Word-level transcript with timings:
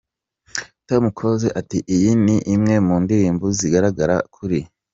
Tom 0.87 1.03
Close 1.17 1.47
ati, 1.59 1.77
Iyi 1.95 2.11
ni 2.25 2.35
imwe 2.55 2.75
mu 2.87 2.95
ndirimbo 3.03 3.45
zizagaragara 3.57 4.15
kuri. 4.35 4.59